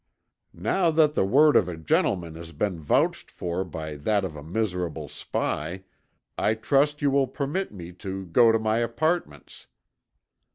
"Now 0.55 0.89
that 0.89 1.13
the 1.13 1.23
word 1.23 1.55
of 1.55 1.67
a 1.67 1.77
gentleman 1.77 2.33
has 2.33 2.51
been 2.53 2.79
vouched 2.79 3.29
for 3.29 3.63
by 3.63 3.97
that 3.97 4.25
of 4.25 4.35
a 4.35 4.41
miserable 4.41 5.07
spy, 5.07 5.83
I 6.39 6.55
trust 6.55 7.03
you 7.03 7.11
will 7.11 7.27
permit 7.27 7.71
me 7.71 7.91
to 7.91 8.25
go 8.25 8.51
to 8.51 8.57
my 8.57 8.79
apartments." 8.79 9.67